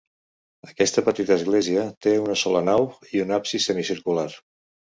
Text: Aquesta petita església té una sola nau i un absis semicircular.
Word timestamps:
Aquesta 0.69 1.03
petita 1.09 1.37
església 1.41 1.85
té 2.07 2.15
una 2.23 2.39
sola 2.45 2.65
nau 2.73 2.89
i 3.13 3.25
un 3.27 3.37
absis 3.39 3.71
semicircular. 3.73 4.29